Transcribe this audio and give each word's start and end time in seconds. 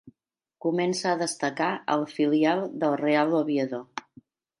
Comença 0.65 1.09
a 1.09 1.19
destacar 1.19 1.67
al 1.97 2.05
filial 2.13 2.63
del 2.85 2.97
Real 3.03 3.37
Oviedo. 3.41 3.83